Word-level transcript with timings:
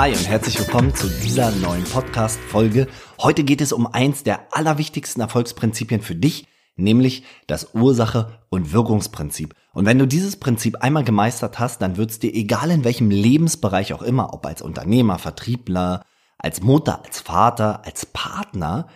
Hi 0.00 0.12
und 0.12 0.26
herzlich 0.26 0.58
willkommen 0.58 0.94
zu 0.94 1.10
dieser 1.10 1.50
neuen 1.50 1.84
Podcast-Folge. 1.84 2.88
Heute 3.20 3.44
geht 3.44 3.60
es 3.60 3.70
um 3.70 3.86
eins 3.86 4.22
der 4.22 4.56
allerwichtigsten 4.56 5.20
Erfolgsprinzipien 5.20 6.00
für 6.00 6.14
dich, 6.14 6.46
nämlich 6.74 7.22
das 7.46 7.74
Ursache- 7.74 8.38
und 8.48 8.72
Wirkungsprinzip. 8.72 9.54
Und 9.74 9.84
wenn 9.84 9.98
du 9.98 10.06
dieses 10.06 10.38
Prinzip 10.38 10.76
einmal 10.76 11.04
gemeistert 11.04 11.58
hast, 11.58 11.82
dann 11.82 11.98
wird 11.98 12.12
es 12.12 12.18
dir 12.18 12.32
egal 12.32 12.70
in 12.70 12.82
welchem 12.82 13.10
Lebensbereich 13.10 13.92
auch 13.92 14.00
immer, 14.00 14.32
ob 14.32 14.46
als 14.46 14.62
Unternehmer, 14.62 15.18
Vertriebler, 15.18 16.06
als 16.38 16.62
Mutter, 16.62 17.04
als 17.04 17.20
Vater, 17.20 17.84
als 17.84 18.06
Partner, 18.06 18.88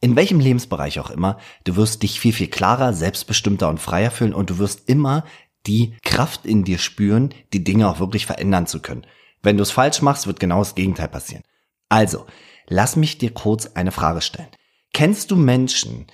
in 0.00 0.16
welchem 0.16 0.40
Lebensbereich 0.40 1.00
auch 1.00 1.10
immer, 1.10 1.36
du 1.64 1.76
wirst 1.76 2.02
dich 2.02 2.18
viel, 2.18 2.32
viel 2.32 2.48
klarer, 2.48 2.94
selbstbestimmter 2.94 3.68
und 3.68 3.78
freier 3.78 4.10
fühlen 4.10 4.32
und 4.32 4.48
du 4.48 4.56
wirst 4.56 4.88
immer 4.88 5.26
die 5.66 5.98
Kraft 6.02 6.46
in 6.46 6.64
dir 6.64 6.78
spüren, 6.78 7.34
die 7.52 7.62
Dinge 7.62 7.90
auch 7.90 8.00
wirklich 8.00 8.24
verändern 8.24 8.66
zu 8.66 8.80
können. 8.80 9.06
Wenn 9.46 9.58
du 9.58 9.62
es 9.62 9.70
falsch 9.70 10.02
machst, 10.02 10.26
wird 10.26 10.40
genau 10.40 10.58
das 10.58 10.74
Gegenteil 10.74 11.06
passieren. 11.06 11.44
Also, 11.88 12.26
lass 12.66 12.96
mich 12.96 13.16
dir 13.18 13.32
kurz 13.32 13.66
eine 13.74 13.92
Frage 13.92 14.20
stellen. 14.20 14.48
Kennst 14.92 15.30
du 15.30 15.36
Menschen, 15.36 16.08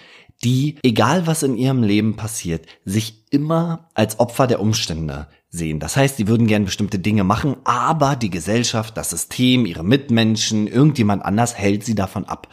die, 0.44 0.76
egal 0.82 1.26
was 1.26 1.42
in 1.42 1.56
ihrem 1.56 1.82
Leben 1.82 2.14
passiert, 2.14 2.66
sich 2.84 3.24
immer 3.30 3.88
als 3.94 4.20
Opfer 4.20 4.46
der 4.46 4.60
Umstände 4.60 5.28
sehen. 5.48 5.80
Das 5.80 5.96
heißt, 5.96 6.18
sie 6.18 6.28
würden 6.28 6.46
gern 6.46 6.66
bestimmte 6.66 6.98
Dinge 6.98 7.24
machen, 7.24 7.56
aber 7.64 8.16
die 8.16 8.28
Gesellschaft, 8.28 8.98
das 8.98 9.08
System, 9.08 9.64
ihre 9.64 9.82
Mitmenschen, 9.82 10.66
irgendjemand 10.66 11.24
anders 11.24 11.56
hält 11.56 11.84
sie 11.84 11.94
davon 11.94 12.26
ab. 12.26 12.48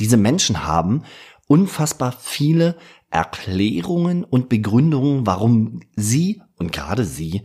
Diese 0.00 0.16
Menschen 0.16 0.66
haben 0.66 1.04
unfassbar 1.46 2.10
viele 2.10 2.76
Erklärungen 3.08 4.24
und 4.24 4.48
Begründungen, 4.48 5.28
warum 5.28 5.78
sie 5.94 6.42
und 6.56 6.72
gerade 6.72 7.04
sie 7.04 7.42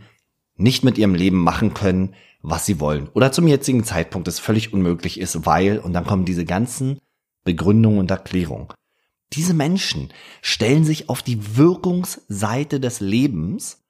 nicht 0.56 0.82
mit 0.82 0.98
ihrem 0.98 1.14
Leben 1.14 1.38
machen 1.38 1.72
können, 1.72 2.16
was 2.42 2.66
sie 2.66 2.80
wollen. 2.80 3.08
Oder 3.14 3.32
zum 3.32 3.46
jetzigen 3.46 3.84
Zeitpunkt 3.84 4.28
es 4.28 4.38
völlig 4.38 4.72
unmöglich 4.72 5.20
ist, 5.20 5.46
weil, 5.46 5.78
und 5.78 5.92
dann 5.92 6.06
kommen 6.06 6.24
diese 6.24 6.44
ganzen 6.44 6.98
Begründungen 7.44 7.98
und 7.98 8.10
Erklärungen. 8.10 8.68
Diese 9.32 9.54
Menschen 9.54 10.12
stellen 10.42 10.84
sich 10.84 11.08
auf 11.08 11.22
die 11.22 11.56
Wirkungsseite 11.56 12.80
des 12.80 13.00
Lebens, 13.00 13.82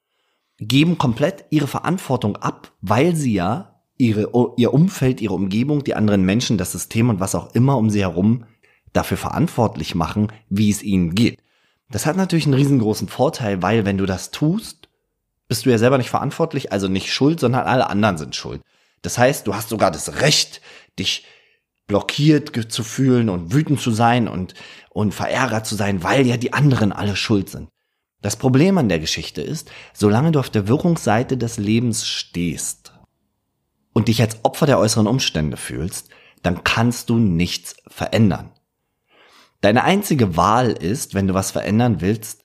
geben 0.58 0.98
komplett 0.98 1.46
ihre 1.50 1.66
Verantwortung 1.66 2.36
ab, 2.36 2.72
weil 2.80 3.16
sie 3.16 3.32
ja 3.32 3.82
ihre, 3.96 4.30
ihr 4.56 4.74
Umfeld, 4.74 5.20
ihre 5.20 5.34
Umgebung, 5.34 5.84
die 5.84 5.94
anderen 5.94 6.24
Menschen, 6.24 6.58
das 6.58 6.72
System 6.72 7.08
und 7.08 7.20
was 7.20 7.34
auch 7.34 7.54
immer 7.54 7.76
um 7.76 7.90
sie 7.90 8.00
herum 8.00 8.44
dafür 8.92 9.16
verantwortlich 9.16 9.94
machen, 9.94 10.28
wie 10.48 10.70
es 10.70 10.82
ihnen 10.82 11.14
geht. 11.14 11.38
Das 11.90 12.06
hat 12.06 12.16
natürlich 12.16 12.46
einen 12.46 12.54
riesengroßen 12.54 13.08
Vorteil, 13.08 13.62
weil 13.62 13.84
wenn 13.84 13.98
du 13.98 14.06
das 14.06 14.30
tust, 14.30 14.79
bist 15.50 15.66
du 15.66 15.70
ja 15.70 15.78
selber 15.78 15.98
nicht 15.98 16.10
verantwortlich, 16.10 16.70
also 16.70 16.86
nicht 16.86 17.12
schuld, 17.12 17.40
sondern 17.40 17.66
alle 17.66 17.90
anderen 17.90 18.16
sind 18.16 18.36
schuld. 18.36 18.62
Das 19.02 19.18
heißt, 19.18 19.48
du 19.48 19.54
hast 19.56 19.68
sogar 19.68 19.90
das 19.90 20.20
Recht, 20.20 20.60
dich 20.96 21.26
blockiert 21.88 22.70
zu 22.70 22.84
fühlen 22.84 23.28
und 23.28 23.52
wütend 23.52 23.80
zu 23.80 23.90
sein 23.90 24.28
und, 24.28 24.54
und 24.90 25.12
verärgert 25.12 25.66
zu 25.66 25.74
sein, 25.74 26.04
weil 26.04 26.24
ja 26.24 26.36
die 26.36 26.52
anderen 26.52 26.92
alle 26.92 27.16
schuld 27.16 27.48
sind. 27.48 27.68
Das 28.22 28.36
Problem 28.36 28.78
an 28.78 28.88
der 28.88 29.00
Geschichte 29.00 29.42
ist, 29.42 29.72
solange 29.92 30.30
du 30.30 30.38
auf 30.38 30.50
der 30.50 30.68
Wirkungsseite 30.68 31.36
des 31.36 31.58
Lebens 31.58 32.06
stehst 32.06 32.92
und 33.92 34.06
dich 34.06 34.22
als 34.22 34.44
Opfer 34.44 34.66
der 34.66 34.78
äußeren 34.78 35.08
Umstände 35.08 35.56
fühlst, 35.56 36.10
dann 36.44 36.62
kannst 36.62 37.10
du 37.10 37.18
nichts 37.18 37.74
verändern. 37.88 38.52
Deine 39.62 39.82
einzige 39.82 40.36
Wahl 40.36 40.70
ist, 40.70 41.14
wenn 41.14 41.26
du 41.26 41.34
was 41.34 41.50
verändern 41.50 42.00
willst, 42.00 42.39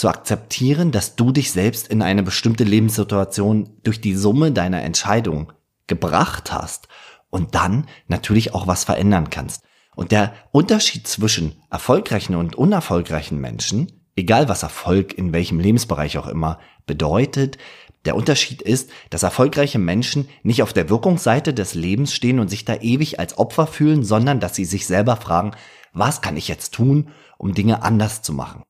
zu 0.00 0.08
akzeptieren, 0.08 0.92
dass 0.92 1.14
du 1.14 1.30
dich 1.30 1.52
selbst 1.52 1.86
in 1.88 2.00
eine 2.00 2.22
bestimmte 2.22 2.64
Lebenssituation 2.64 3.76
durch 3.82 4.00
die 4.00 4.14
Summe 4.14 4.50
deiner 4.50 4.82
Entscheidung 4.82 5.52
gebracht 5.86 6.50
hast 6.50 6.88
und 7.28 7.54
dann 7.54 7.86
natürlich 8.08 8.54
auch 8.54 8.66
was 8.66 8.84
verändern 8.84 9.28
kannst. 9.28 9.62
Und 9.94 10.10
der 10.10 10.32
Unterschied 10.52 11.06
zwischen 11.06 11.62
erfolgreichen 11.70 12.34
und 12.34 12.56
unerfolgreichen 12.56 13.38
Menschen, 13.38 13.92
egal 14.16 14.48
was 14.48 14.62
Erfolg 14.62 15.12
in 15.12 15.34
welchem 15.34 15.60
Lebensbereich 15.60 16.16
auch 16.16 16.28
immer 16.28 16.58
bedeutet, 16.86 17.58
der 18.06 18.16
Unterschied 18.16 18.62
ist, 18.62 18.90
dass 19.10 19.22
erfolgreiche 19.22 19.78
Menschen 19.78 20.30
nicht 20.42 20.62
auf 20.62 20.72
der 20.72 20.88
Wirkungsseite 20.88 21.52
des 21.52 21.74
Lebens 21.74 22.14
stehen 22.14 22.40
und 22.40 22.48
sich 22.48 22.64
da 22.64 22.76
ewig 22.76 23.20
als 23.20 23.36
Opfer 23.36 23.66
fühlen, 23.66 24.02
sondern 24.02 24.40
dass 24.40 24.56
sie 24.56 24.64
sich 24.64 24.86
selber 24.86 25.16
fragen, 25.16 25.50
was 25.92 26.22
kann 26.22 26.38
ich 26.38 26.48
jetzt 26.48 26.72
tun, 26.72 27.10
um 27.36 27.52
Dinge 27.52 27.82
anders 27.82 28.22
zu 28.22 28.32
machen? 28.32 28.62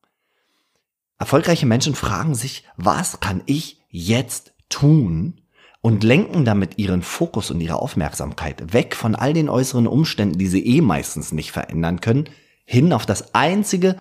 Erfolgreiche 1.21 1.67
Menschen 1.67 1.93
fragen 1.93 2.33
sich, 2.33 2.63
was 2.77 3.19
kann 3.19 3.43
ich 3.45 3.79
jetzt 3.89 4.53
tun, 4.69 5.41
und 5.81 6.03
lenken 6.03 6.45
damit 6.45 6.77
ihren 6.77 7.03
Fokus 7.03 7.51
und 7.51 7.61
ihre 7.61 7.75
Aufmerksamkeit 7.75 8.73
weg 8.73 8.95
von 8.95 9.15
all 9.15 9.33
den 9.33 9.47
äußeren 9.47 9.85
Umständen, 9.85 10.39
die 10.39 10.47
sie 10.47 10.65
eh 10.65 10.81
meistens 10.81 11.31
nicht 11.31 11.51
verändern 11.51 12.01
können, 12.01 12.29
hin 12.65 12.91
auf 12.91 13.05
das 13.05 13.35
Einzige, 13.35 13.97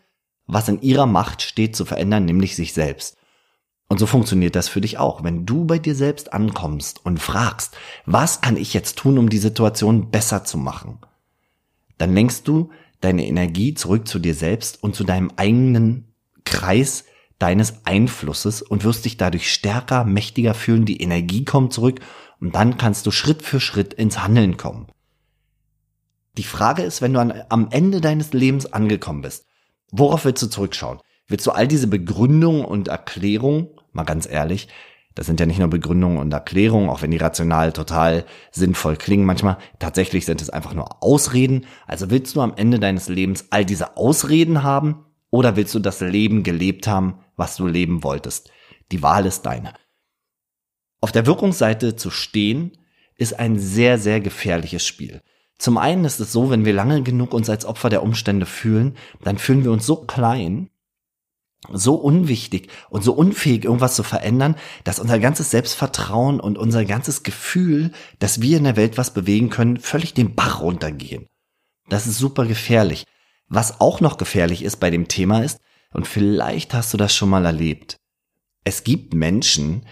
was 0.46 0.68
in 0.68 0.80
ihrer 0.80 1.06
Macht 1.06 1.42
steht 1.42 1.76
zu 1.76 1.84
verändern, 1.84 2.24
nämlich 2.24 2.56
sich 2.56 2.72
selbst. 2.72 3.16
Und 3.88 3.98
so 3.98 4.06
funktioniert 4.06 4.56
das 4.56 4.68
für 4.68 4.80
dich 4.80 4.96
auch. 4.96 5.22
Wenn 5.22 5.44
du 5.44 5.66
bei 5.66 5.78
dir 5.78 5.94
selbst 5.94 6.32
ankommst 6.32 7.04
und 7.04 7.18
fragst, 7.18 7.76
was 8.06 8.40
kann 8.40 8.56
ich 8.56 8.72
jetzt 8.72 8.96
tun, 8.96 9.18
um 9.18 9.28
die 9.28 9.38
Situation 9.38 10.10
besser 10.10 10.44
zu 10.44 10.56
machen, 10.56 10.98
dann 11.98 12.14
lenkst 12.14 12.48
du 12.48 12.70
deine 13.02 13.26
Energie 13.26 13.74
zurück 13.74 14.08
zu 14.08 14.18
dir 14.18 14.34
selbst 14.34 14.82
und 14.82 14.94
zu 14.94 15.04
deinem 15.04 15.32
eigenen 15.36 16.14
Kreis 16.44 17.04
deines 17.40 17.84
Einflusses 17.84 18.62
und 18.62 18.84
wirst 18.84 19.04
dich 19.04 19.16
dadurch 19.16 19.52
stärker, 19.52 20.04
mächtiger 20.04 20.54
fühlen, 20.54 20.84
die 20.84 21.02
Energie 21.02 21.44
kommt 21.44 21.72
zurück 21.72 22.00
und 22.38 22.54
dann 22.54 22.76
kannst 22.76 23.06
du 23.06 23.10
Schritt 23.10 23.42
für 23.42 23.58
Schritt 23.58 23.92
ins 23.94 24.22
Handeln 24.22 24.56
kommen. 24.56 24.86
Die 26.36 26.44
Frage 26.44 26.82
ist, 26.82 27.02
wenn 27.02 27.14
du 27.14 27.20
an, 27.20 27.42
am 27.48 27.68
Ende 27.70 28.00
deines 28.00 28.32
Lebens 28.32 28.72
angekommen 28.72 29.22
bist, 29.22 29.46
worauf 29.90 30.24
willst 30.24 30.42
du 30.42 30.46
zurückschauen? 30.46 31.00
Willst 31.26 31.46
du 31.46 31.50
all 31.50 31.66
diese 31.66 31.86
Begründungen 31.86 32.64
und 32.64 32.88
Erklärungen, 32.88 33.68
mal 33.92 34.04
ganz 34.04 34.28
ehrlich, 34.30 34.68
das 35.14 35.26
sind 35.26 35.40
ja 35.40 35.46
nicht 35.46 35.58
nur 35.58 35.68
Begründungen 35.68 36.18
und 36.18 36.32
Erklärungen, 36.32 36.88
auch 36.88 37.02
wenn 37.02 37.10
die 37.10 37.16
rational 37.16 37.72
total 37.72 38.24
sinnvoll 38.52 38.96
klingen 38.96 39.24
manchmal. 39.24 39.58
Tatsächlich 39.78 40.24
sind 40.24 40.40
es 40.40 40.50
einfach 40.50 40.72
nur 40.72 41.02
Ausreden. 41.02 41.66
Also 41.86 42.10
willst 42.10 42.36
du 42.36 42.40
am 42.42 42.54
Ende 42.56 42.78
deines 42.78 43.08
Lebens 43.08 43.46
all 43.50 43.64
diese 43.64 43.96
Ausreden 43.96 44.62
haben 44.62 45.04
oder 45.30 45.56
willst 45.56 45.74
du 45.74 45.78
das 45.78 46.00
Leben 46.00 46.42
gelebt 46.42 46.86
haben, 46.86 47.18
was 47.40 47.56
du 47.56 47.66
leben 47.66 48.04
wolltest? 48.04 48.52
Die 48.92 49.02
Wahl 49.02 49.26
ist 49.26 49.42
deine. 49.42 49.74
Auf 51.00 51.10
der 51.10 51.26
Wirkungsseite 51.26 51.96
zu 51.96 52.10
stehen, 52.10 52.78
ist 53.16 53.38
ein 53.38 53.58
sehr, 53.58 53.98
sehr 53.98 54.20
gefährliches 54.20 54.86
Spiel. 54.86 55.20
Zum 55.58 55.76
einen 55.76 56.04
ist 56.04 56.20
es 56.20 56.32
so, 56.32 56.50
wenn 56.50 56.64
wir 56.64 56.72
lange 56.72 57.02
genug 57.02 57.34
uns 57.34 57.50
als 57.50 57.66
Opfer 57.66 57.90
der 57.90 58.02
Umstände 58.02 58.46
fühlen, 58.46 58.96
dann 59.22 59.36
fühlen 59.36 59.64
wir 59.64 59.72
uns 59.72 59.84
so 59.84 59.96
klein, 59.96 60.70
so 61.70 61.96
unwichtig 61.96 62.68
und 62.88 63.02
so 63.02 63.12
unfähig, 63.12 63.64
irgendwas 63.64 63.94
zu 63.94 64.02
verändern, 64.02 64.56
dass 64.84 64.98
unser 64.98 65.18
ganzes 65.18 65.50
Selbstvertrauen 65.50 66.40
und 66.40 66.56
unser 66.56 66.86
ganzes 66.86 67.22
Gefühl, 67.22 67.92
dass 68.18 68.40
wir 68.40 68.56
in 68.56 68.64
der 68.64 68.76
Welt 68.76 68.96
was 68.96 69.12
bewegen 69.12 69.50
können, 69.50 69.76
völlig 69.76 70.14
den 70.14 70.34
Bach 70.34 70.62
runtergehen. 70.62 71.26
Das 71.90 72.06
ist 72.06 72.16
super 72.16 72.46
gefährlich. 72.46 73.04
Was 73.48 73.80
auch 73.80 74.00
noch 74.00 74.16
gefährlich 74.16 74.62
ist 74.62 74.76
bei 74.76 74.90
dem 74.90 75.08
Thema 75.08 75.42
ist, 75.42 75.58
und 75.92 76.06
vielleicht 76.06 76.74
hast 76.74 76.92
du 76.92 76.96
das 76.96 77.14
schon 77.14 77.30
mal 77.30 77.44
erlebt, 77.44 77.96
es 78.64 78.84
gibt 78.84 79.14
Menschen, 79.14 79.86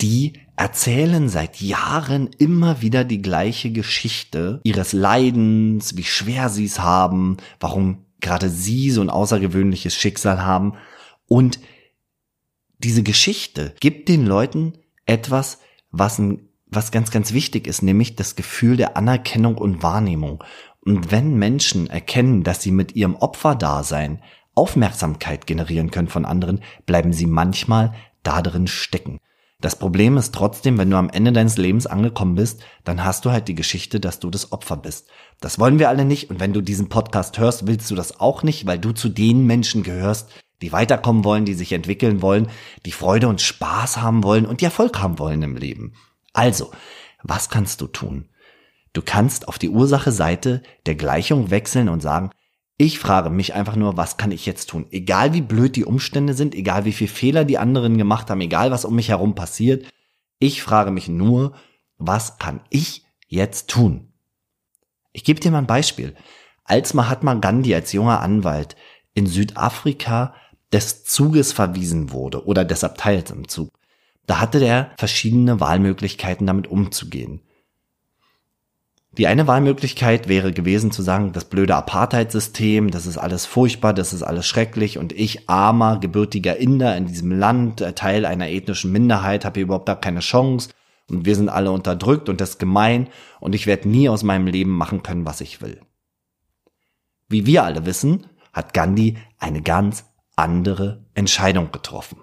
die 0.00 0.34
erzählen 0.56 1.28
seit 1.28 1.60
Jahren 1.60 2.28
immer 2.38 2.82
wieder 2.82 3.04
die 3.04 3.22
gleiche 3.22 3.72
Geschichte 3.72 4.60
ihres 4.64 4.92
Leidens, 4.92 5.96
wie 5.96 6.04
schwer 6.04 6.48
sie 6.48 6.66
es 6.66 6.78
haben, 6.78 7.38
warum 7.58 8.06
gerade 8.20 8.48
sie 8.48 8.90
so 8.90 9.00
ein 9.00 9.10
außergewöhnliches 9.10 9.94
Schicksal 9.94 10.42
haben. 10.42 10.74
Und 11.26 11.60
diese 12.78 13.02
Geschichte 13.02 13.74
gibt 13.80 14.08
den 14.08 14.26
Leuten 14.26 14.74
etwas, 15.06 15.58
was, 15.90 16.18
ein, 16.18 16.48
was 16.66 16.90
ganz, 16.90 17.10
ganz 17.10 17.32
wichtig 17.32 17.66
ist, 17.66 17.82
nämlich 17.82 18.16
das 18.16 18.36
Gefühl 18.36 18.76
der 18.76 18.96
Anerkennung 18.96 19.56
und 19.56 19.82
Wahrnehmung. 19.82 20.42
Und 20.80 21.10
wenn 21.10 21.34
Menschen 21.36 21.88
erkennen, 21.88 22.42
dass 22.42 22.62
sie 22.62 22.72
mit 22.72 22.96
ihrem 22.96 23.14
Opferdasein 23.16 24.22
Aufmerksamkeit 24.54 25.46
generieren 25.46 25.90
können 25.90 26.08
von 26.08 26.24
anderen, 26.24 26.60
bleiben 26.86 27.12
sie 27.12 27.26
manchmal 27.26 27.94
da 28.22 28.42
drin 28.42 28.66
stecken. 28.66 29.18
Das 29.62 29.76
Problem 29.76 30.16
ist 30.16 30.34
trotzdem, 30.34 30.76
wenn 30.76 30.90
du 30.90 30.96
am 30.96 31.08
Ende 31.08 31.32
deines 31.32 31.56
Lebens 31.56 31.86
angekommen 31.86 32.34
bist, 32.34 32.62
dann 32.82 33.04
hast 33.04 33.24
du 33.24 33.30
halt 33.30 33.46
die 33.46 33.54
Geschichte, 33.54 34.00
dass 34.00 34.18
du 34.18 34.28
das 34.28 34.50
Opfer 34.50 34.76
bist. 34.76 35.08
Das 35.40 35.60
wollen 35.60 35.78
wir 35.78 35.88
alle 35.88 36.04
nicht 36.04 36.30
und 36.30 36.40
wenn 36.40 36.52
du 36.52 36.60
diesen 36.60 36.88
Podcast 36.88 37.38
hörst, 37.38 37.68
willst 37.68 37.88
du 37.88 37.94
das 37.94 38.18
auch 38.18 38.42
nicht, 38.42 38.66
weil 38.66 38.80
du 38.80 38.92
zu 38.92 39.08
den 39.08 39.46
Menschen 39.46 39.84
gehörst, 39.84 40.30
die 40.62 40.72
weiterkommen 40.72 41.24
wollen, 41.24 41.44
die 41.44 41.54
sich 41.54 41.72
entwickeln 41.72 42.22
wollen, 42.22 42.48
die 42.86 42.92
Freude 42.92 43.28
und 43.28 43.40
Spaß 43.40 43.98
haben 44.02 44.24
wollen 44.24 44.46
und 44.46 44.60
die 44.60 44.64
Erfolg 44.64 45.00
haben 45.00 45.20
wollen 45.20 45.42
im 45.42 45.56
Leben. 45.56 45.94
Also, 46.32 46.72
was 47.22 47.48
kannst 47.48 47.80
du 47.80 47.86
tun? 47.86 48.28
Du 48.92 49.00
kannst 49.00 49.46
auf 49.46 49.58
die 49.58 49.70
Ursache-Seite 49.70 50.62
der 50.86 50.96
Gleichung 50.96 51.50
wechseln 51.50 51.88
und 51.88 52.00
sagen, 52.00 52.30
ich 52.82 52.98
frage 52.98 53.30
mich 53.30 53.54
einfach 53.54 53.76
nur, 53.76 53.96
was 53.96 54.16
kann 54.16 54.32
ich 54.32 54.44
jetzt 54.44 54.68
tun? 54.70 54.86
Egal 54.90 55.32
wie 55.34 55.40
blöd 55.40 55.76
die 55.76 55.84
Umstände 55.84 56.34
sind, 56.34 56.52
egal 56.52 56.84
wie 56.84 56.92
viel 56.92 57.06
Fehler 57.06 57.44
die 57.44 57.56
anderen 57.56 57.96
gemacht 57.96 58.28
haben, 58.28 58.40
egal 58.40 58.72
was 58.72 58.84
um 58.84 58.96
mich 58.96 59.10
herum 59.10 59.36
passiert, 59.36 59.86
ich 60.40 60.64
frage 60.64 60.90
mich 60.90 61.06
nur, 61.06 61.54
was 61.98 62.38
kann 62.38 62.60
ich 62.70 63.04
jetzt 63.28 63.70
tun? 63.70 64.12
Ich 65.12 65.22
gebe 65.22 65.38
dir 65.38 65.52
mal 65.52 65.58
ein 65.58 65.68
Beispiel. 65.68 66.16
Als 66.64 66.92
Mahatma 66.92 67.34
Gandhi 67.34 67.72
als 67.72 67.92
junger 67.92 68.20
Anwalt 68.20 68.74
in 69.14 69.28
Südafrika 69.28 70.34
des 70.72 71.04
Zuges 71.04 71.52
verwiesen 71.52 72.10
wurde 72.10 72.44
oder 72.46 72.64
des 72.64 72.82
Abteils 72.82 73.30
im 73.30 73.46
Zug, 73.46 73.78
da 74.26 74.40
hatte 74.40 74.58
der 74.58 74.90
verschiedene 74.96 75.60
Wahlmöglichkeiten 75.60 76.48
damit 76.48 76.66
umzugehen. 76.66 77.42
Die 79.18 79.26
eine 79.26 79.46
Wahlmöglichkeit 79.46 80.26
wäre 80.26 80.52
gewesen 80.52 80.90
zu 80.90 81.02
sagen, 81.02 81.32
das 81.32 81.44
blöde 81.44 81.76
Apartheidssystem, 81.76 82.90
das 82.90 83.04
ist 83.04 83.18
alles 83.18 83.44
furchtbar, 83.44 83.92
das 83.92 84.14
ist 84.14 84.22
alles 84.22 84.46
schrecklich 84.46 84.96
und 84.96 85.12
ich, 85.12 85.50
armer, 85.50 86.00
gebürtiger 86.00 86.56
Inder 86.56 86.96
in 86.96 87.06
diesem 87.06 87.30
Land, 87.30 87.82
äh, 87.82 87.92
Teil 87.92 88.24
einer 88.24 88.48
ethnischen 88.48 88.90
Minderheit, 88.90 89.44
habe 89.44 89.58
hier 89.58 89.64
überhaupt 89.64 89.88
da 89.88 89.94
keine 89.96 90.20
Chance 90.20 90.70
und 91.10 91.26
wir 91.26 91.36
sind 91.36 91.50
alle 91.50 91.72
unterdrückt 91.72 92.30
und 92.30 92.40
das 92.40 92.50
ist 92.50 92.58
gemein 92.58 93.08
und 93.38 93.54
ich 93.54 93.66
werde 93.66 93.86
nie 93.86 94.08
aus 94.08 94.22
meinem 94.22 94.46
Leben 94.46 94.70
machen 94.70 95.02
können, 95.02 95.26
was 95.26 95.42
ich 95.42 95.60
will. 95.60 95.82
Wie 97.28 97.44
wir 97.44 97.64
alle 97.64 97.84
wissen, 97.84 98.26
hat 98.54 98.72
Gandhi 98.72 99.18
eine 99.38 99.60
ganz 99.60 100.06
andere 100.36 101.04
Entscheidung 101.12 101.70
getroffen. 101.70 102.16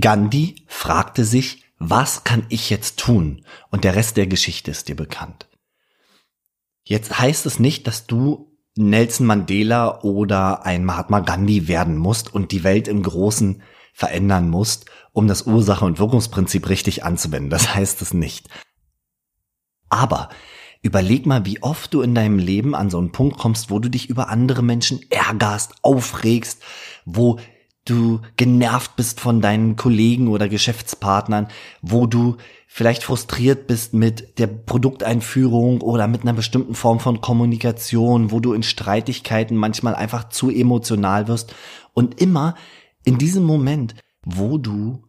Gandhi 0.00 0.64
fragte 0.66 1.26
sich, 1.26 1.67
was 1.78 2.24
kann 2.24 2.44
ich 2.48 2.70
jetzt 2.70 2.98
tun? 2.98 3.44
Und 3.70 3.84
der 3.84 3.94
Rest 3.94 4.16
der 4.16 4.26
Geschichte 4.26 4.70
ist 4.70 4.88
dir 4.88 4.96
bekannt. 4.96 5.48
Jetzt 6.84 7.18
heißt 7.18 7.46
es 7.46 7.58
nicht, 7.58 7.86
dass 7.86 8.06
du 8.06 8.56
Nelson 8.76 9.26
Mandela 9.26 10.02
oder 10.02 10.64
ein 10.64 10.84
Mahatma 10.84 11.20
Gandhi 11.20 11.68
werden 11.68 11.96
musst 11.96 12.32
und 12.32 12.52
die 12.52 12.64
Welt 12.64 12.88
im 12.88 13.02
Großen 13.02 13.62
verändern 13.92 14.48
musst, 14.48 14.86
um 15.12 15.26
das 15.26 15.42
Ursache- 15.42 15.84
und 15.84 15.98
Wirkungsprinzip 15.98 16.68
richtig 16.68 17.04
anzuwenden. 17.04 17.50
Das 17.50 17.74
heißt 17.74 18.00
es 18.02 18.14
nicht. 18.14 18.48
Aber 19.88 20.28
überleg 20.82 21.26
mal, 21.26 21.44
wie 21.44 21.62
oft 21.62 21.92
du 21.92 22.02
in 22.02 22.14
deinem 22.14 22.38
Leben 22.38 22.74
an 22.74 22.90
so 22.90 22.98
einen 22.98 23.12
Punkt 23.12 23.38
kommst, 23.38 23.70
wo 23.70 23.80
du 23.80 23.88
dich 23.88 24.08
über 24.08 24.28
andere 24.28 24.62
Menschen 24.62 25.00
ärgerst, 25.10 25.74
aufregst, 25.82 26.62
wo 27.04 27.38
du 27.88 28.20
genervt 28.36 28.96
bist 28.96 29.20
von 29.20 29.40
deinen 29.40 29.76
Kollegen 29.76 30.28
oder 30.28 30.48
Geschäftspartnern, 30.48 31.48
wo 31.82 32.06
du 32.06 32.36
vielleicht 32.66 33.02
frustriert 33.02 33.66
bist 33.66 33.94
mit 33.94 34.38
der 34.38 34.46
Produkteinführung 34.46 35.80
oder 35.80 36.06
mit 36.06 36.22
einer 36.22 36.34
bestimmten 36.34 36.74
Form 36.74 37.00
von 37.00 37.20
Kommunikation, 37.20 38.30
wo 38.30 38.40
du 38.40 38.52
in 38.52 38.62
Streitigkeiten 38.62 39.56
manchmal 39.56 39.94
einfach 39.94 40.28
zu 40.28 40.50
emotional 40.50 41.28
wirst. 41.28 41.54
Und 41.94 42.20
immer 42.20 42.54
in 43.04 43.18
diesem 43.18 43.44
Moment, 43.44 43.94
wo 44.22 44.58
du 44.58 45.02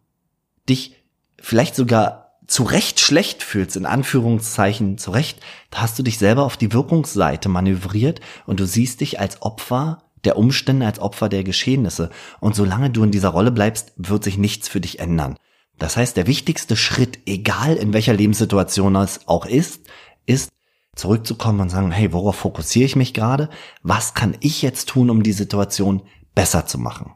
dich 0.67 0.95
vielleicht 1.41 1.75
sogar 1.75 2.29
zu 2.47 2.63
Recht 2.63 2.99
schlecht 2.99 3.43
fühlst, 3.43 3.75
in 3.75 3.85
Anführungszeichen 3.85 4.97
zu 4.97 5.11
Recht, 5.11 5.39
da 5.69 5.81
hast 5.81 5.99
du 5.99 6.03
dich 6.03 6.17
selber 6.17 6.43
auf 6.43 6.57
die 6.57 6.73
Wirkungsseite 6.73 7.47
manövriert 7.47 8.21
und 8.47 8.59
du 8.59 8.65
siehst 8.65 9.01
dich 9.01 9.19
als 9.19 9.41
Opfer 9.43 10.08
der 10.25 10.37
Umstände 10.37 10.85
als 10.85 10.99
Opfer 10.99 11.29
der 11.29 11.43
Geschehnisse. 11.43 12.09
Und 12.39 12.55
solange 12.55 12.89
du 12.89 13.03
in 13.03 13.11
dieser 13.11 13.29
Rolle 13.29 13.51
bleibst, 13.51 13.93
wird 13.97 14.23
sich 14.23 14.37
nichts 14.37 14.67
für 14.67 14.81
dich 14.81 14.99
ändern. 14.99 15.37
Das 15.77 15.95
heißt, 15.95 16.17
der 16.17 16.27
wichtigste 16.27 16.75
Schritt, 16.75 17.19
egal 17.25 17.75
in 17.77 17.93
welcher 17.93 18.13
Lebenssituation 18.13 18.95
es 18.97 19.27
auch 19.27 19.45
ist, 19.45 19.87
ist 20.25 20.49
zurückzukommen 20.95 21.61
und 21.61 21.69
sagen, 21.69 21.91
hey, 21.91 22.11
worauf 22.11 22.35
fokussiere 22.35 22.85
ich 22.85 22.95
mich 22.95 23.13
gerade? 23.13 23.49
Was 23.81 24.13
kann 24.13 24.35
ich 24.41 24.61
jetzt 24.61 24.89
tun, 24.89 25.09
um 25.09 25.23
die 25.23 25.31
Situation 25.31 26.01
besser 26.35 26.65
zu 26.65 26.77
machen? 26.77 27.13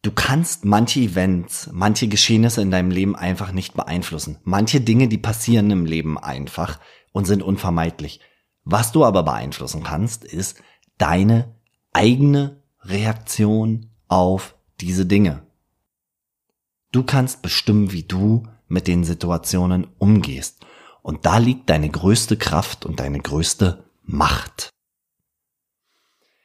Du 0.00 0.10
kannst 0.10 0.64
manche 0.64 0.98
Events, 0.98 1.70
manche 1.72 2.08
Geschehnisse 2.08 2.60
in 2.60 2.72
deinem 2.72 2.90
Leben 2.90 3.14
einfach 3.14 3.52
nicht 3.52 3.74
beeinflussen. 3.74 4.38
Manche 4.42 4.80
Dinge, 4.80 5.06
die 5.06 5.18
passieren 5.18 5.70
im 5.70 5.84
Leben 5.86 6.18
einfach 6.18 6.80
und 7.12 7.26
sind 7.26 7.42
unvermeidlich. 7.42 8.20
Was 8.64 8.92
du 8.92 9.04
aber 9.04 9.22
beeinflussen 9.22 9.82
kannst, 9.82 10.24
ist 10.24 10.62
deine 10.98 11.54
eigene 11.92 12.62
Reaktion 12.80 13.90
auf 14.08 14.54
diese 14.80 15.06
Dinge. 15.06 15.42
Du 16.92 17.02
kannst 17.02 17.42
bestimmen, 17.42 17.92
wie 17.92 18.02
du 18.02 18.46
mit 18.68 18.86
den 18.86 19.04
Situationen 19.04 19.88
umgehst. 19.98 20.64
Und 21.02 21.26
da 21.26 21.38
liegt 21.38 21.68
deine 21.70 21.88
größte 21.88 22.36
Kraft 22.36 22.86
und 22.86 23.00
deine 23.00 23.18
größte 23.18 23.84
Macht. 24.02 24.70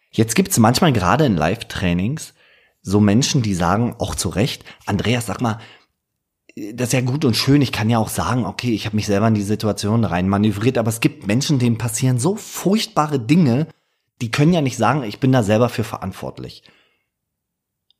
Jetzt 0.10 0.36
gibt's 0.36 0.58
manchmal 0.58 0.94
gerade 0.94 1.26
in 1.26 1.36
Live-Trainings 1.36 2.34
so 2.82 3.02
Menschen, 3.02 3.42
die 3.42 3.54
sagen, 3.54 3.96
auch 4.00 4.16
zu 4.16 4.30
Recht, 4.30 4.64
Andreas, 4.86 5.26
sag 5.26 5.42
mal, 5.42 5.60
das 6.74 6.90
ist 6.90 6.94
ja 6.94 7.02
gut 7.02 7.26
und 7.26 7.36
schön. 7.36 7.62
Ich 7.62 7.72
kann 7.72 7.90
ja 7.90 8.00
auch 8.00 8.10
sagen, 8.10 8.46
okay, 8.46 8.74
ich 8.74 8.86
habe 8.86 8.96
mich 8.96 9.06
selber 9.06 9.28
in 9.28 9.36
die 9.36 9.44
Situation 9.44 10.04
rein 10.04 10.28
manövriert, 10.28 10.78
aber 10.78 10.90
es 10.90 11.02
gibt 11.02 11.28
Menschen, 11.28 11.60
denen 11.60 11.78
passieren 11.78 12.20
so 12.20 12.36
furchtbare 12.36 13.20
Dinge, 13.20 13.68
die 14.22 14.32
können 14.32 14.54
ja 14.54 14.62
nicht 14.62 14.78
sagen, 14.78 15.04
ich 15.04 15.20
bin 15.20 15.32
da 15.32 15.44
selber 15.44 15.70
für 15.70 15.84
verantwortlich. 15.84 16.64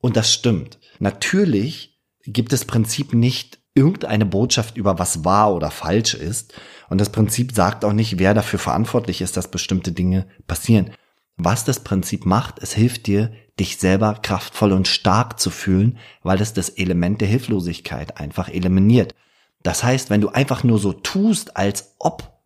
Und 0.00 0.16
das 0.16 0.32
stimmt. 0.32 0.78
Natürlich 0.98 2.00
gibt 2.24 2.52
es 2.52 2.64
Prinzip 2.64 3.14
nicht 3.14 3.60
irgendeine 3.74 4.26
Botschaft 4.26 4.76
über 4.76 4.98
was 4.98 5.24
wahr 5.24 5.54
oder 5.54 5.70
falsch 5.70 6.14
ist. 6.14 6.54
Und 6.88 7.00
das 7.00 7.10
Prinzip 7.10 7.52
sagt 7.52 7.84
auch 7.84 7.92
nicht, 7.92 8.18
wer 8.18 8.34
dafür 8.34 8.58
verantwortlich 8.58 9.20
ist, 9.20 9.36
dass 9.36 9.50
bestimmte 9.50 9.92
Dinge 9.92 10.26
passieren. 10.48 10.90
Was 11.36 11.64
das 11.64 11.80
Prinzip 11.80 12.26
macht, 12.26 12.60
es 12.60 12.74
hilft 12.74 13.06
dir, 13.06 13.30
dich 13.58 13.78
selber 13.78 14.14
kraftvoll 14.22 14.72
und 14.72 14.88
stark 14.88 15.40
zu 15.40 15.50
fühlen, 15.50 15.98
weil 16.22 16.40
es 16.40 16.52
das 16.52 16.68
Element 16.68 17.20
der 17.20 17.28
Hilflosigkeit 17.28 18.18
einfach 18.18 18.48
eliminiert. 18.48 19.14
Das 19.62 19.82
heißt, 19.82 20.10
wenn 20.10 20.20
du 20.20 20.28
einfach 20.28 20.64
nur 20.64 20.78
so 20.78 20.92
tust, 20.92 21.56
als 21.56 21.94
ob 21.98 22.40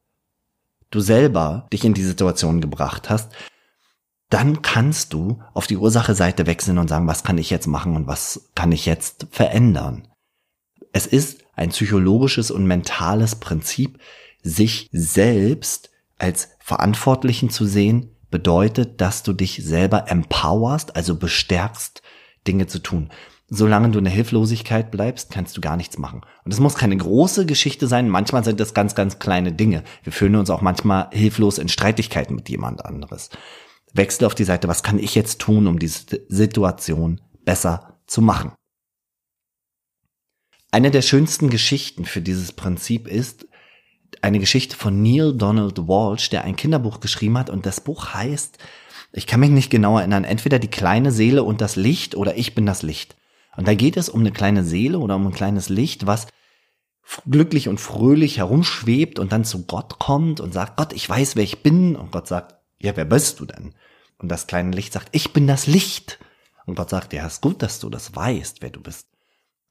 du 0.91 1.01
selber 1.01 1.67
dich 1.73 1.85
in 1.85 1.95
die 1.95 2.05
Situation 2.05 2.61
gebracht 2.61 3.11
hast, 3.11 3.33
dann 4.31 4.63
kannst 4.63 5.13
du 5.13 5.43
auf 5.53 5.67
die 5.67 5.77
Ursache-Seite 5.77 6.47
wechseln 6.47 6.79
und 6.79 6.89
sagen, 6.89 7.07
was 7.07 7.23
kann 7.23 7.37
ich 7.37 7.51
jetzt 7.51 7.67
machen 7.67 7.97
und 7.97 8.07
was 8.07 8.51
kann 8.55 8.73
ich 8.73 8.87
jetzt 8.87 9.27
verändern. 9.31 10.09
Es 10.93 11.07
ist 11.07 11.45
ein 11.55 11.69
psychologisches 11.69 12.51
und 12.51 12.67
mentales 12.67 13.37
Prinzip, 13.37 13.99
sich 14.43 14.89
selbst 14.93 15.91
als 16.19 16.49
Verantwortlichen 16.61 17.51
zu 17.51 17.67
sehen 17.67 18.12
bedeutet, 18.33 19.01
dass 19.01 19.23
du 19.23 19.33
dich 19.33 19.63
selber 19.63 20.11
empowerst, 20.11 20.97
also 20.97 21.15
bestärkst, 21.15 22.03
Dinge 22.49 22.67
zu 22.67 22.81
tun. 22.81 23.11
Solange 23.49 23.91
du 23.91 23.99
in 23.99 24.05
der 24.05 24.13
Hilflosigkeit 24.13 24.91
bleibst, 24.91 25.31
kannst 25.31 25.57
du 25.57 25.61
gar 25.61 25.77
nichts 25.77 25.99
machen. 25.99 26.23
Und 26.45 26.53
es 26.53 26.59
muss 26.59 26.75
keine 26.75 26.97
große 26.97 27.47
Geschichte 27.47 27.87
sein. 27.87 28.09
Manchmal 28.09 28.43
sind 28.43 28.59
das 28.59 28.75
ganz, 28.75 28.95
ganz 28.95 29.21
kleine 29.21 29.53
Dinge. 29.53 29.85
Wir 30.03 30.13
fühlen 30.13 30.37
uns 30.37 30.51
auch 30.51 30.63
manchmal 30.63 31.09
hilflos 31.13 31.59
in 31.59 31.69
Streitigkeiten 31.69 32.35
mit 32.35 32.49
jemand 32.49 32.85
anderes. 32.85 33.29
Wechsle 33.93 34.27
auf 34.27 34.35
die 34.35 34.45
Seite, 34.45 34.69
was 34.69 34.83
kann 34.83 34.99
ich 34.99 35.15
jetzt 35.15 35.39
tun, 35.39 35.67
um 35.67 35.79
diese 35.79 36.23
Situation 36.29 37.21
besser 37.45 38.01
zu 38.07 38.23
machen? 38.23 38.53
Eine 40.71 40.91
der 40.91 41.03
schönsten 41.03 41.51
Geschichten 41.51 42.07
für 42.07 42.23
dieses 42.23 42.53
Prinzip 42.53 43.07
ist, 43.07 43.47
eine 44.23 44.39
Geschichte 44.39 44.77
von 44.77 45.03
Neil 45.03 45.35
Donald 45.35 45.89
Walsh, 45.89 46.31
der 46.31 46.45
ein 46.45 46.57
Kinderbuch 46.57 47.01
geschrieben 47.01 47.37
hat 47.37 47.51
und 47.51 47.67
das 47.67 47.81
Buch 47.81 48.15
heißt, 48.15 48.59
ich 49.13 49.27
kann 49.27 49.41
mich 49.41 49.51
nicht 49.51 49.71
genau 49.71 49.99
erinnern, 49.99 50.25
entweder 50.25 50.59
die 50.59 50.69
kleine 50.71 51.13
Seele 51.13 51.43
und 51.43 51.61
das 51.61 51.77
Licht 51.77 52.15
oder 52.15 52.37
ich 52.37 52.55
bin 52.55 52.65
das 52.65 52.83
Licht. 52.83 53.17
Und 53.57 53.69
da 53.69 53.75
geht 53.75 53.99
es 53.99 54.09
um 54.09 54.21
eine 54.21 54.33
kleine 54.33 54.65
Seele 54.65 54.99
oder 54.99 55.17
um 55.17 55.27
ein 55.27 55.33
kleines 55.33 55.69
Licht, 55.69 56.07
was 56.07 56.29
glücklich 57.29 57.69
und 57.69 57.81
fröhlich 57.81 58.39
herumschwebt 58.39 59.19
und 59.19 59.33
dann 59.33 59.45
zu 59.45 59.67
Gott 59.67 59.99
kommt 59.99 60.41
und 60.41 60.55
sagt, 60.55 60.77
Gott, 60.77 60.93
ich 60.95 61.07
weiß, 61.07 61.37
wer 61.37 61.43
ich 61.43 61.63
bin. 61.63 61.97
Und 61.97 62.13
Gott 62.13 62.27
sagt, 62.27 62.55
ja, 62.79 62.97
wer 62.97 63.05
bist 63.05 63.41
du 63.41 63.45
denn? 63.45 63.75
Und 64.19 64.31
das 64.31 64.47
kleine 64.47 64.71
Licht 64.71 64.93
sagt, 64.93 65.09
ich 65.13 65.33
bin 65.33 65.47
das 65.47 65.67
Licht. 65.67 66.19
Und 66.65 66.77
Gott 66.77 66.91
sagt, 66.91 67.13
ja, 67.13 67.27
ist 67.27 67.43
gut, 67.43 67.61
dass 67.61 67.81
du 67.81 67.91
das 67.91 68.15
weißt, 68.15 68.63
wer 68.63 68.71
du 68.71 68.81
bist. 68.81 69.09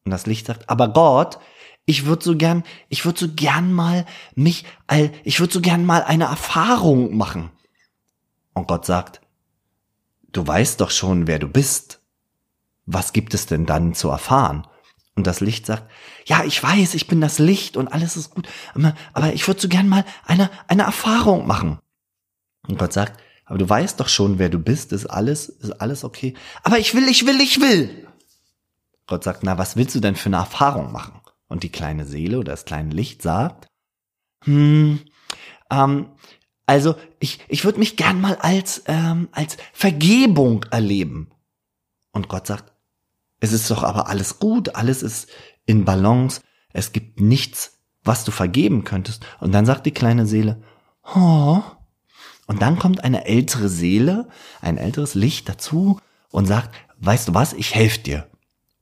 Und 0.06 0.12
das 0.12 0.26
Licht 0.26 0.46
sagt, 0.46 0.70
aber 0.70 0.90
Gott, 0.90 1.40
ich 1.92 2.06
würde 2.06 2.24
so 2.24 2.38
gern, 2.38 2.64
ich 2.88 3.04
würde 3.04 3.20
so 3.20 3.28
gern 3.28 3.74
mal 3.74 4.06
mich, 4.34 4.64
ich 5.24 5.42
würde 5.42 5.54
so 5.54 5.60
gern 5.60 5.86
mal 5.86 6.04
eine 6.04 6.24
Erfahrung 6.24 7.18
machen. 7.18 7.52
Und 8.54 8.70
Gott 8.70 8.86
sagt, 8.86 9.20
du 10.32 10.48
weißt 10.48 10.80
doch 10.80 10.90
schon, 10.90 11.28
wer 11.28 11.38
du 11.38 11.50
bist. 11.50 12.00
Was 12.86 13.12
gibt 13.12 13.34
es 13.34 13.46
denn 13.46 13.66
dann 13.66 13.94
zu 13.94 14.10
erfahren? 14.10 14.66
Und 15.16 15.28
das 15.28 15.42
Licht 15.42 15.66
sagt, 15.66 15.92
ja, 16.26 16.46
ich 16.46 16.64
weiß, 16.64 16.94
ich 16.94 17.08
bin 17.08 17.20
das 17.20 17.40
Licht 17.40 17.76
und 17.76 17.90
alles 17.90 18.16
ist 18.16 18.32
gut, 18.34 18.48
aber 19.12 19.34
ich 19.34 19.46
würde 19.48 19.60
so 19.60 19.68
gern 19.68 19.90
mal 19.90 20.06
eine, 20.26 20.50
eine 20.70 20.84
Erfahrung 20.84 21.46
machen. 21.46 21.80
Und 22.68 22.80
Gott 22.80 22.94
sagt, 22.94 23.22
aber 23.44 23.58
du 23.58 23.68
weißt 23.68 24.00
doch 24.00 24.08
schon, 24.08 24.40
wer 24.40 24.48
du 24.48 24.60
bist, 24.60 24.94
ist 24.94 25.08
alles, 25.08 25.50
ist 25.50 25.82
alles 25.82 26.06
okay. 26.06 26.36
Aber 26.64 26.80
ich 26.80 26.96
will, 26.96 27.10
ich 27.10 27.26
will, 27.26 27.42
ich 27.42 27.60
will. 27.60 28.08
Gott 29.08 29.26
sagt, 29.26 29.44
na, 29.44 29.58
was 29.58 29.76
willst 29.76 29.94
du 29.94 30.00
denn 30.00 30.16
für 30.16 30.30
eine 30.30 30.38
Erfahrung 30.38 30.94
machen? 30.94 31.21
Und 31.52 31.64
die 31.64 31.70
kleine 31.70 32.06
Seele 32.06 32.40
oder 32.40 32.54
das 32.54 32.64
kleine 32.64 32.94
Licht 32.94 33.22
sagt, 33.22 33.68
hm, 34.46 35.02
ähm, 35.70 36.06
also 36.66 36.96
ich, 37.20 37.40
ich 37.50 37.66
würde 37.66 37.78
mich 37.78 37.98
gern 37.98 38.22
mal 38.22 38.38
als, 38.38 38.84
ähm, 38.86 39.28
als 39.34 39.58
Vergebung 39.74 40.64
erleben. 40.72 41.30
Und 42.14 42.30
Gott 42.30 42.48
sagt, 42.48 42.72
es 43.42 43.52
ist 43.52 43.70
doch 43.70 43.84
aber 43.84 44.08
alles 44.08 44.40
gut, 44.40 44.76
alles 44.76 45.04
ist 45.04 45.28
in 45.66 45.84
Balance, 45.84 46.40
es 46.72 46.94
gibt 46.94 47.20
nichts, 47.20 47.80
was 48.02 48.24
du 48.24 48.32
vergeben 48.32 48.86
könntest. 48.86 49.26
Und 49.42 49.52
dann 49.52 49.66
sagt 49.66 49.86
die 49.86 49.92
kleine 49.92 50.26
Seele, 50.26 50.64
oh. 51.14 51.62
Und 52.48 52.62
dann 52.62 52.80
kommt 52.80 53.04
eine 53.04 53.26
ältere 53.26 53.68
Seele, 53.68 54.30
ein 54.62 54.78
älteres 54.78 55.16
Licht 55.16 55.50
dazu 55.50 56.00
und 56.30 56.46
sagt, 56.46 56.74
weißt 57.00 57.28
du 57.28 57.34
was, 57.34 57.52
ich 57.52 57.76
helfe 57.76 58.00
dir. 58.00 58.30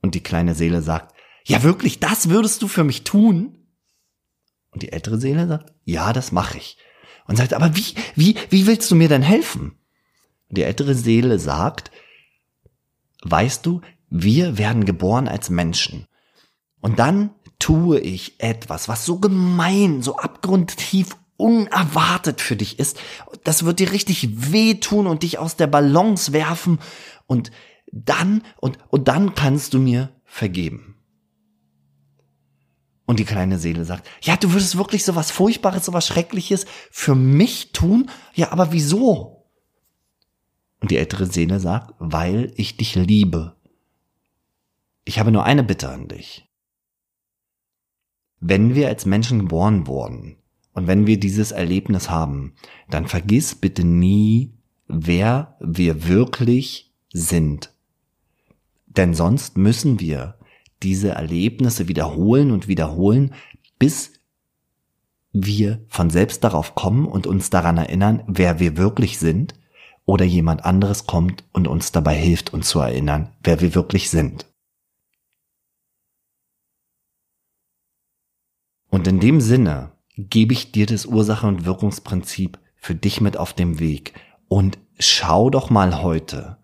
Und 0.02 0.14
die 0.14 0.22
kleine 0.22 0.54
Seele 0.54 0.82
sagt, 0.82 1.16
ja 1.50 1.62
wirklich, 1.62 2.00
das 2.00 2.28
würdest 2.28 2.62
du 2.62 2.68
für 2.68 2.84
mich 2.84 3.04
tun? 3.04 3.56
Und 4.70 4.82
die 4.82 4.92
ältere 4.92 5.18
Seele 5.18 5.48
sagt, 5.48 5.72
ja, 5.84 6.12
das 6.12 6.32
mache 6.32 6.58
ich. 6.58 6.76
Und 7.26 7.36
sagt, 7.36 7.54
aber 7.54 7.76
wie, 7.76 7.94
wie, 8.14 8.36
wie 8.50 8.66
willst 8.66 8.90
du 8.90 8.94
mir 8.94 9.08
denn 9.08 9.22
helfen? 9.22 9.72
Und 10.48 10.58
die 10.58 10.62
ältere 10.62 10.94
Seele 10.94 11.38
sagt, 11.38 11.90
weißt 13.22 13.64
du, 13.66 13.80
wir 14.08 14.58
werden 14.58 14.84
geboren 14.84 15.28
als 15.28 15.50
Menschen. 15.50 16.06
Und 16.80 16.98
dann 16.98 17.30
tue 17.58 18.00
ich 18.00 18.40
etwas, 18.40 18.88
was 18.88 19.04
so 19.04 19.18
gemein, 19.18 20.02
so 20.02 20.16
abgrundtief 20.16 21.16
unerwartet 21.36 22.40
für 22.40 22.56
dich 22.56 22.78
ist. 22.78 22.98
Das 23.44 23.64
wird 23.64 23.78
dir 23.80 23.92
richtig 23.92 24.52
wehtun 24.52 25.06
und 25.06 25.22
dich 25.22 25.38
aus 25.38 25.56
der 25.56 25.66
Balance 25.66 26.32
werfen. 26.32 26.78
Und 27.26 27.50
dann, 27.92 28.42
und, 28.58 28.78
und 28.88 29.08
dann 29.08 29.34
kannst 29.34 29.74
du 29.74 29.78
mir 29.78 30.10
vergeben. 30.24 30.99
Und 33.10 33.18
die 33.18 33.24
kleine 33.24 33.58
Seele 33.58 33.84
sagt, 33.84 34.08
ja, 34.22 34.36
du 34.36 34.52
würdest 34.52 34.78
wirklich 34.78 35.04
so 35.04 35.16
was 35.16 35.32
Furchtbares, 35.32 35.84
so 35.84 35.92
was 35.92 36.06
Schreckliches 36.06 36.64
für 36.92 37.16
mich 37.16 37.72
tun? 37.72 38.08
Ja, 38.34 38.52
aber 38.52 38.70
wieso? 38.70 39.48
Und 40.78 40.92
die 40.92 40.96
ältere 40.96 41.26
Seele 41.26 41.58
sagt, 41.58 41.92
weil 41.98 42.52
ich 42.54 42.76
dich 42.76 42.94
liebe. 42.94 43.56
Ich 45.04 45.18
habe 45.18 45.32
nur 45.32 45.42
eine 45.42 45.64
Bitte 45.64 45.88
an 45.88 46.06
dich. 46.06 46.48
Wenn 48.38 48.76
wir 48.76 48.86
als 48.86 49.06
Menschen 49.06 49.40
geboren 49.40 49.88
wurden 49.88 50.36
und 50.72 50.86
wenn 50.86 51.08
wir 51.08 51.18
dieses 51.18 51.50
Erlebnis 51.50 52.10
haben, 52.10 52.54
dann 52.90 53.08
vergiss 53.08 53.56
bitte 53.56 53.82
nie, 53.82 54.54
wer 54.86 55.56
wir 55.58 56.06
wirklich 56.06 56.92
sind. 57.12 57.74
Denn 58.86 59.14
sonst 59.14 59.58
müssen 59.58 59.98
wir 59.98 60.38
diese 60.82 61.10
Erlebnisse 61.10 61.88
wiederholen 61.88 62.50
und 62.50 62.68
wiederholen, 62.68 63.34
bis 63.78 64.12
wir 65.32 65.84
von 65.88 66.10
selbst 66.10 66.42
darauf 66.42 66.74
kommen 66.74 67.06
und 67.06 67.26
uns 67.26 67.50
daran 67.50 67.78
erinnern, 67.78 68.24
wer 68.26 68.58
wir 68.58 68.76
wirklich 68.76 69.18
sind, 69.18 69.54
oder 70.10 70.24
jemand 70.24 70.64
anderes 70.64 71.06
kommt 71.06 71.44
und 71.52 71.68
uns 71.68 71.92
dabei 71.92 72.16
hilft, 72.16 72.52
uns 72.52 72.68
zu 72.68 72.80
erinnern, 72.80 73.30
wer 73.44 73.60
wir 73.60 73.76
wirklich 73.76 74.10
sind. 74.10 74.46
Und 78.88 79.06
in 79.06 79.20
dem 79.20 79.40
Sinne 79.40 79.92
gebe 80.16 80.52
ich 80.52 80.72
dir 80.72 80.86
das 80.86 81.06
Ursache- 81.06 81.46
und 81.46 81.64
Wirkungsprinzip 81.64 82.58
für 82.74 82.96
dich 82.96 83.20
mit 83.20 83.36
auf 83.36 83.52
dem 83.52 83.78
Weg 83.78 84.14
und 84.48 84.78
schau 84.98 85.48
doch 85.48 85.70
mal 85.70 86.02
heute, 86.02 86.56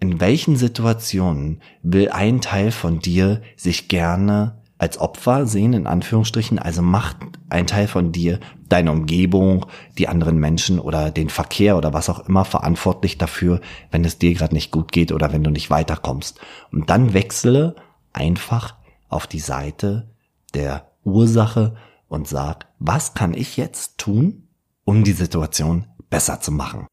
in 0.00 0.20
welchen 0.20 0.56
Situationen 0.56 1.62
will 1.82 2.10
ein 2.10 2.40
Teil 2.40 2.70
von 2.70 2.98
dir 2.98 3.42
sich 3.56 3.88
gerne 3.88 4.62
als 4.78 4.98
Opfer 4.98 5.46
sehen, 5.46 5.72
in 5.72 5.86
Anführungsstrichen, 5.86 6.58
also 6.58 6.82
macht 6.82 7.16
ein 7.48 7.66
Teil 7.66 7.88
von 7.88 8.12
dir 8.12 8.40
deine 8.68 8.92
Umgebung, 8.92 9.66
die 9.96 10.08
anderen 10.08 10.38
Menschen 10.38 10.78
oder 10.78 11.10
den 11.10 11.30
Verkehr 11.30 11.78
oder 11.78 11.94
was 11.94 12.10
auch 12.10 12.28
immer 12.28 12.44
verantwortlich 12.44 13.16
dafür, 13.16 13.60
wenn 13.90 14.04
es 14.04 14.18
dir 14.18 14.34
gerade 14.34 14.54
nicht 14.54 14.72
gut 14.72 14.92
geht 14.92 15.12
oder 15.12 15.32
wenn 15.32 15.42
du 15.42 15.50
nicht 15.50 15.70
weiterkommst. 15.70 16.40
Und 16.72 16.90
dann 16.90 17.14
wechsle 17.14 17.76
einfach 18.12 18.74
auf 19.08 19.26
die 19.26 19.40
Seite 19.40 20.10
der 20.52 20.90
Ursache 21.04 21.76
und 22.08 22.28
sag, 22.28 22.66
was 22.78 23.14
kann 23.14 23.32
ich 23.32 23.56
jetzt 23.56 23.96
tun, 23.96 24.48
um 24.84 25.04
die 25.04 25.12
Situation 25.12 25.86
besser 26.10 26.40
zu 26.40 26.52
machen? 26.52 26.86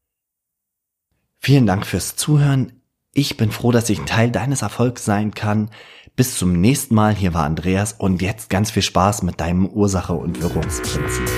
Vielen 1.38 1.66
Dank 1.66 1.84
fürs 1.84 2.16
Zuhören. 2.16 2.80
Ich 3.16 3.36
bin 3.36 3.52
froh, 3.52 3.70
dass 3.70 3.88
ich 3.90 4.00
ein 4.00 4.06
Teil 4.06 4.32
deines 4.32 4.62
Erfolgs 4.62 5.04
sein 5.04 5.34
kann. 5.34 5.70
Bis 6.16 6.36
zum 6.36 6.60
nächsten 6.60 6.96
Mal. 6.96 7.14
Hier 7.14 7.32
war 7.32 7.44
Andreas 7.44 7.92
und 7.92 8.20
jetzt 8.20 8.50
ganz 8.50 8.72
viel 8.72 8.82
Spaß 8.82 9.22
mit 9.22 9.38
deinem 9.40 9.66
Ursache- 9.68 10.14
und 10.14 10.42
Wirkungsprinzip. 10.42 11.30